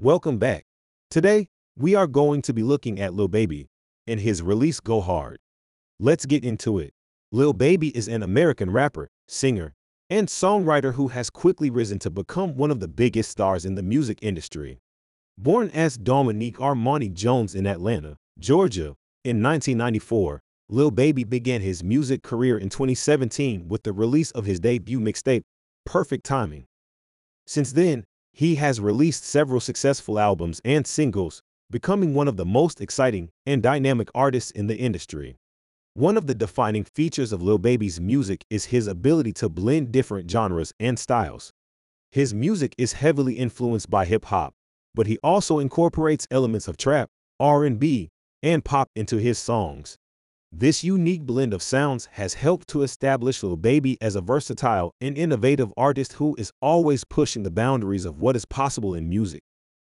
[0.00, 0.64] Welcome back.
[1.10, 3.66] Today, we are going to be looking at Lil Baby
[4.06, 5.38] and his release Go Hard.
[5.98, 6.92] Let's get into it.
[7.32, 9.74] Lil Baby is an American rapper, singer,
[10.08, 13.82] and songwriter who has quickly risen to become one of the biggest stars in the
[13.82, 14.78] music industry.
[15.36, 20.38] Born as Dominique Armani Jones in Atlanta, Georgia, in 1994,
[20.68, 25.42] Lil Baby began his music career in 2017 with the release of his debut mixtape,
[25.84, 26.66] Perfect Timing.
[27.48, 28.04] Since then,
[28.38, 33.64] he has released several successful albums and singles, becoming one of the most exciting and
[33.64, 35.34] dynamic artists in the industry.
[35.94, 40.30] One of the defining features of Lil Baby's music is his ability to blend different
[40.30, 41.50] genres and styles.
[42.12, 44.54] His music is heavily influenced by hip hop,
[44.94, 47.08] but he also incorporates elements of trap,
[47.40, 48.08] R&B,
[48.44, 49.96] and pop into his songs.
[50.58, 55.16] This unique blend of sounds has helped to establish Lil Baby as a versatile and
[55.16, 59.42] innovative artist who is always pushing the boundaries of what is possible in music.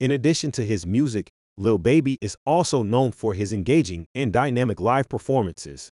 [0.00, 4.80] In addition to his music, Lil Baby is also known for his engaging and dynamic
[4.80, 5.88] live performances.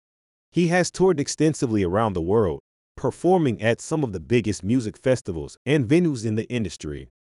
[0.50, 2.60] He has toured extensively around the world,
[2.96, 7.10] performing at some of the biggest music festivals and venues in the industry.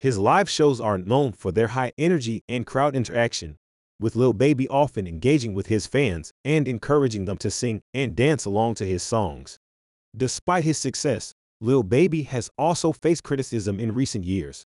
[0.00, 3.56] His live shows are known for their high energy and crowd interaction,
[4.00, 8.44] with Lil Baby often engaging with his fans and encouraging them to sing and dance
[8.44, 9.58] along to his songs.
[10.16, 14.64] Despite his success, Lil Baby has also faced criticism in recent years.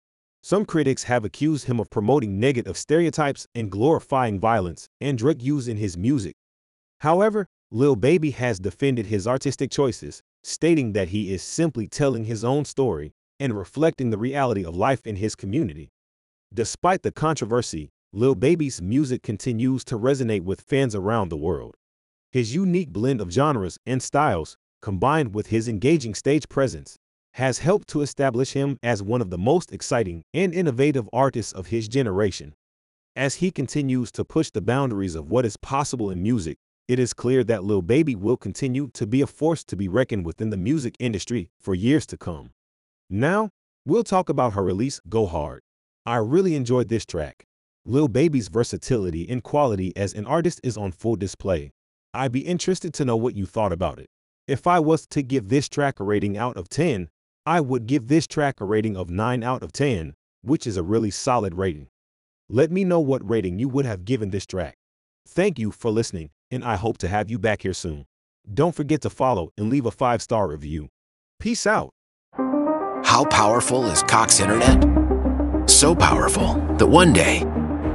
[0.43, 5.67] Some critics have accused him of promoting negative stereotypes and glorifying violence and drug use
[5.67, 6.35] in his music.
[7.01, 12.45] However, Lil Baby has defended his artistic choices, stating that he is simply telling his
[12.45, 15.89] own story and reflecting the reality of life in his community.
[16.53, 21.75] Despite the controversy, Lil Baby's music continues to resonate with fans around the world.
[22.31, 26.97] His unique blend of genres and styles, combined with his engaging stage presence,
[27.33, 31.67] has helped to establish him as one of the most exciting and innovative artists of
[31.67, 32.55] his generation.
[33.13, 36.57] As he continues to push the boundaries of what is possible in music,
[36.87, 40.25] it is clear that Lil Baby will continue to be a force to be reckoned
[40.25, 42.51] with in the music industry for years to come.
[43.09, 43.49] Now,
[43.85, 45.61] we'll talk about her release, Go Hard.
[46.05, 47.46] I really enjoyed this track.
[47.89, 51.71] Lil Baby's versatility and quality as an artist is on full display.
[52.13, 54.09] I'd be interested to know what you thought about it.
[54.45, 57.07] If I was to give this track a rating out of 10,
[57.45, 60.83] I would give this track a rating of 9 out of 10, which is a
[60.83, 61.87] really solid rating.
[62.49, 64.75] Let me know what rating you would have given this track.
[65.25, 68.05] Thank you for listening, and I hope to have you back here soon.
[68.53, 70.89] Don't forget to follow and leave a five star review.
[71.39, 71.91] Peace out.
[73.05, 74.83] How powerful is Cox Internet?
[75.69, 77.43] So powerful that one day,